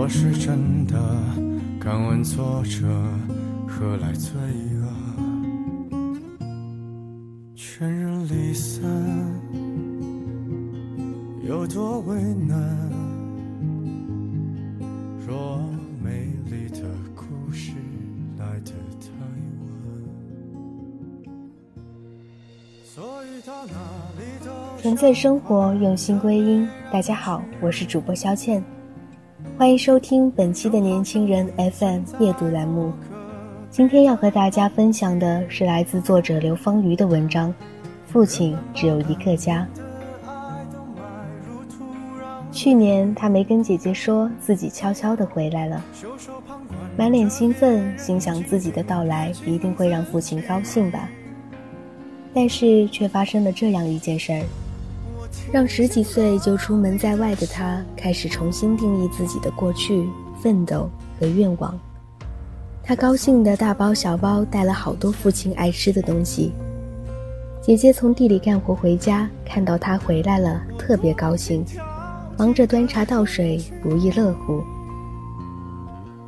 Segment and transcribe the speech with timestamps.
[0.00, 0.98] 若是真的，
[1.78, 2.86] 敢问作者
[3.68, 4.32] 何来罪
[4.80, 4.86] 恶？
[7.54, 8.82] 全人离散，
[11.46, 12.58] 有多为难？
[15.28, 15.60] 若
[16.02, 16.80] 美丽的
[17.14, 17.72] 故事
[18.38, 19.10] 来得太
[19.60, 19.68] 晚。
[22.82, 23.74] 所以到哪
[24.18, 26.66] 里都纯粹生活，用心归因。
[26.90, 28.64] 大家好，我是主播肖倩，
[29.58, 32.92] 欢迎收听本期的年轻人 FM 夜读栏目。
[33.70, 37.50] 今天要和大家分享的是来自作者刘芳瑜的文章
[38.06, 39.66] 《父亲只有一个家》。
[42.52, 45.84] 去年他没跟姐姐说自己悄悄地回来了，
[46.96, 51.08] 满脸兴奋，心想自己的到来一定会让父亲高兴吧。
[52.32, 54.44] 但是却发生了这样一件事儿，
[55.52, 60.08] 让十几岁就出门在外的他开始重新定义自己的过去、
[60.40, 60.88] 奋斗
[61.18, 61.78] 和愿望。
[62.82, 66.52] 他高兴的大包小包带了好多父亲爱吃的东西。
[67.60, 71.64] 姐姐从地里干活回家，看到他回来了，特别高兴，
[72.38, 74.62] 忙着端茶倒水，不亦乐乎。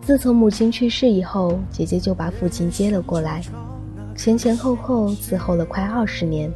[0.00, 3.42] 自从母亲去世以后，姐姐就把父亲接了过来。
[4.16, 6.50] 前前后后伺候了快二十年，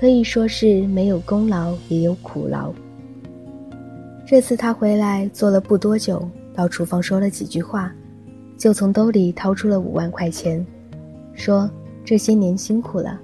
[0.00, 2.72] 可以说是没有功劳也有苦劳。
[4.24, 7.92] 这次他回来做了不多久，到厨房说了几句话，
[8.56, 10.64] 就从兜里掏出了五万块钱，
[11.34, 11.68] 说
[12.04, 13.18] ：“这些年辛苦了，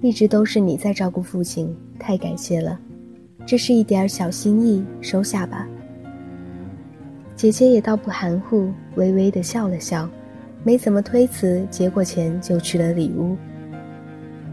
[0.00, 2.78] 一直都是你在照顾父亲，太感谢了，
[3.44, 5.66] 这是一点小心意，收下吧。”
[7.34, 10.08] 姐姐也倒不含糊，微微的笑了笑。
[10.62, 13.36] 没怎么推辞，接过钱就去了里屋。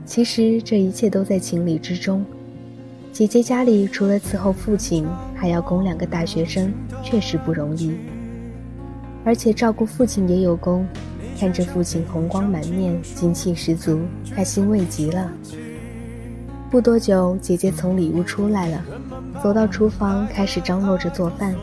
[0.09, 2.25] 其实这一切都在情理之中。
[3.11, 5.05] 姐姐家里除了伺候父亲，
[5.35, 7.95] 还要供两个大学生，确实不容易。
[9.23, 10.87] 而且照顾父亲也有功，
[11.39, 13.99] 看着父亲红光满面、精气十足，
[14.35, 15.31] 她欣慰极了。
[16.71, 18.83] 不多久，姐姐从里屋出来了，
[19.43, 21.53] 走到厨房开始张罗着做饭。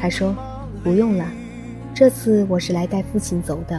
[0.00, 0.34] 她说
[0.82, 1.30] ：“不用了。”
[1.94, 3.78] 这次我是来带父亲走的，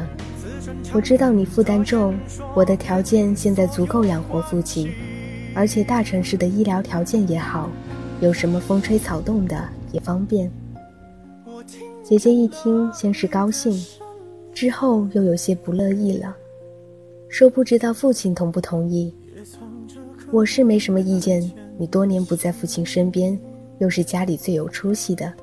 [0.93, 2.17] 我知道你负担重，
[2.55, 4.89] 我的条件现在足够养活父亲，
[5.53, 7.69] 而且大城市的医疗条件也好，
[8.21, 10.51] 有什么风吹草动的也方便。
[12.03, 13.77] 姐姐一听，先是高兴，
[14.53, 16.35] 之后又有些不乐意了，
[17.27, 19.13] 说不知道父亲同不同意。
[20.31, 21.41] 我是没什么意见，
[21.77, 23.37] 你多年不在父亲身边，
[23.79, 25.33] 又是家里最有出息的。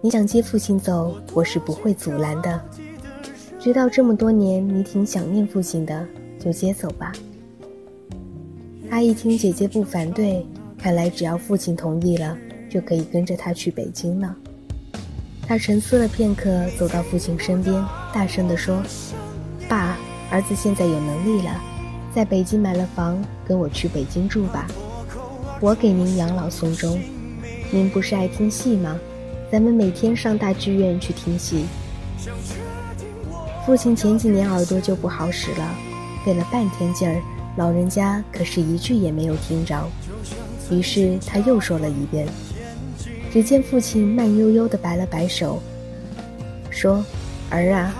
[0.00, 2.60] 你想接父亲走，我是不会阻拦的。
[3.62, 6.04] 知道这么多年你挺想念父亲的，
[6.36, 7.12] 就接走吧。
[8.90, 10.44] 他一听姐姐不反对，
[10.76, 12.36] 看来只要父亲同意了，
[12.68, 14.34] 就可以跟着他去北京了。
[15.46, 17.72] 他沉思了片刻，走到父亲身边，
[18.12, 18.82] 大声地说
[19.68, 19.96] ：“爸，
[20.28, 21.62] 儿子现在有能力了，
[22.12, 24.66] 在北京买了房，跟我去北京住吧。
[25.60, 27.00] 我给您养老送终。
[27.70, 28.98] 您不是爱听戏吗？”
[29.52, 31.64] 咱们每天上大剧院去听戏。
[33.64, 35.74] 父亲前几年耳朵就不好使了，
[36.24, 37.22] 费了半天劲儿，
[37.56, 39.88] 老人家可是一句也没有听着。
[40.70, 42.26] 于是他又说了一遍。
[43.30, 45.62] 只见父亲慢悠悠地摆了摆手，
[46.70, 47.02] 说
[47.48, 47.94] ：“儿啊，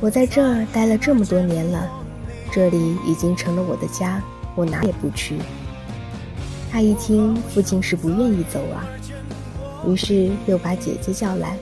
[0.00, 1.88] 我在这儿待了这么多年了，
[2.52, 4.20] 这里已经成了我的家，
[4.54, 5.38] 我哪也不去。”
[6.70, 8.84] 他一听，父亲是不愿意走啊。
[9.86, 11.56] 于是又把姐姐叫来，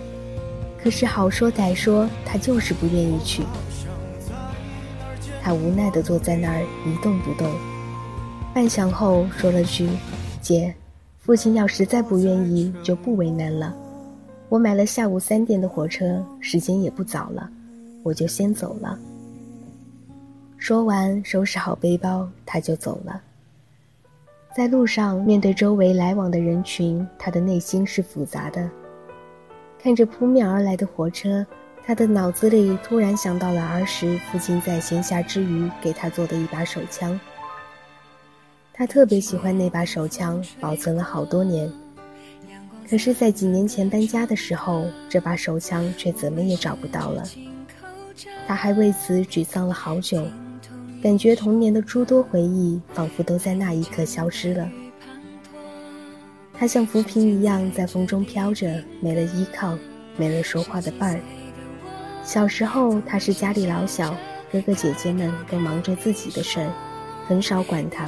[0.84, 3.42] 可是好说歹说，他就是不愿意去。
[5.42, 7.50] 他无奈地坐在那儿一动不动，
[8.52, 9.88] 半晌后说了句
[10.42, 10.74] ：“姐，
[11.20, 13.74] 父亲要实在不愿意，就不为难了。
[14.50, 17.48] 我买了下午三点的火车，时间也不早了，
[18.02, 18.98] 我就先走了。
[20.58, 23.22] 说完，收拾好背包，他就走了。
[24.54, 28.68] 在路上，面对周围来往的人群，他的内心是复杂的。
[29.84, 31.44] 看着扑面而来的火车，
[31.84, 37.20] 他的脑子里突然想到了儿时父亲在闲暇之余给他做的一把手枪。
[38.72, 41.70] 他特别喜欢那把手枪，保存了好多年。
[42.88, 47.22] 可是，在几年前搬家的时候，这把手枪却怎么也找不到了。
[48.48, 50.26] 他还为此沮丧了好久，
[51.02, 54.66] 感觉童年的诸多回忆仿佛都在那一刻消失了。
[56.56, 59.76] 他像浮萍一样在风中飘着，没了依靠，
[60.16, 61.20] 没了说话的伴儿。
[62.24, 64.16] 小时候，他是家里老小，
[64.52, 66.70] 哥哥姐姐们都忙着自己的事儿，
[67.26, 68.06] 很少管他。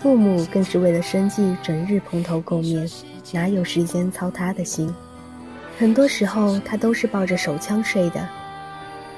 [0.00, 2.88] 父母更是为了生计，整日蓬头垢面。
[3.32, 4.92] 哪有时间操他的心？
[5.78, 8.28] 很多时候，他都是抱着手枪睡的。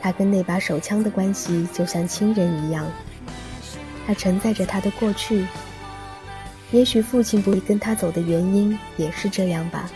[0.00, 2.86] 他跟那把手枪的关系就像亲人一样。
[4.06, 5.44] 他承载着他的过去。
[6.72, 9.90] 也许父亲不会跟他走的原因也是这样吧。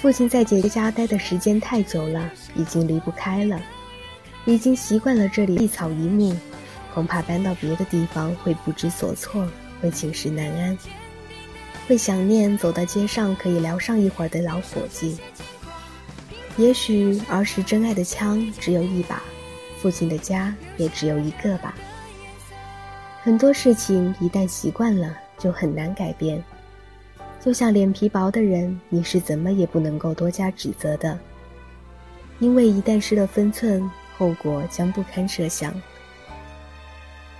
[0.00, 3.60] 父亲在姐姐家待的时间太久了，已经离不开了，
[4.44, 6.36] 已经习惯了这里一草一木，
[6.94, 9.48] 恐怕搬到别的地方会不知所措，
[9.80, 10.78] 会寝食难安。
[11.88, 15.18] 会想念走到街上可以聊上一会儿的老伙计。
[16.56, 19.22] 也许儿时真爱的枪只有一把，
[19.80, 21.74] 父亲的家也只有一个吧。
[23.22, 26.42] 很多事情一旦习惯了，就很难改变。
[27.40, 31.18] 就像脸皮薄的人，你是怎么也不能够多加指责的，
[32.38, 35.74] 因为一旦失了分寸，后果将不堪设想。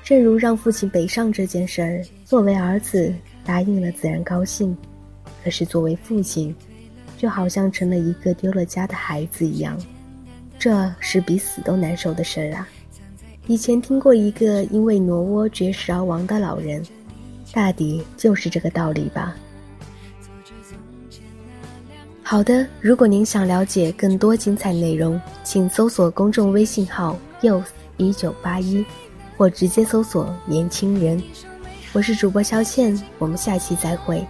[0.02, 3.14] 正如让父亲北上这件事儿，作为儿子。
[3.44, 4.76] 答应了自然高兴，
[5.42, 6.54] 可是作为父亲，
[7.16, 9.74] 就好像成了一个丢了家的孩子一样，
[10.58, 12.68] 这是比死都难受的事儿啊！
[13.48, 16.84] 以前听过一个因为挪窝绝食而亡的老人，
[17.50, 19.34] 大抵就是这个道理吧。
[22.22, 27.64] 好的，如果您想了解更多精彩内容，请搜索公众微信号 youth
[27.96, 28.84] 一九八一，
[29.38, 31.20] 或直接搜索年轻人。
[31.94, 34.22] 我是主播肖倩，我们下期再会。